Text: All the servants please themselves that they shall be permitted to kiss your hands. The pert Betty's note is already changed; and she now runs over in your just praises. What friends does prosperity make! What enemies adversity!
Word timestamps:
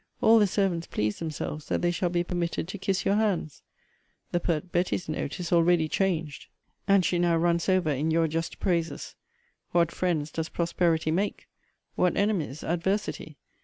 All 0.19 0.39
the 0.39 0.47
servants 0.47 0.87
please 0.87 1.19
themselves 1.19 1.67
that 1.67 1.83
they 1.83 1.91
shall 1.91 2.09
be 2.09 2.23
permitted 2.23 2.67
to 2.69 2.79
kiss 2.79 3.05
your 3.05 3.17
hands. 3.17 3.61
The 4.31 4.39
pert 4.39 4.71
Betty's 4.71 5.07
note 5.07 5.39
is 5.39 5.53
already 5.53 5.87
changed; 5.87 6.47
and 6.87 7.05
she 7.05 7.19
now 7.19 7.37
runs 7.37 7.69
over 7.69 7.91
in 7.91 8.09
your 8.09 8.27
just 8.27 8.59
praises. 8.59 9.13
What 9.73 9.91
friends 9.91 10.31
does 10.31 10.49
prosperity 10.49 11.11
make! 11.11 11.47
What 11.93 12.17
enemies 12.17 12.63
adversity! 12.63 13.37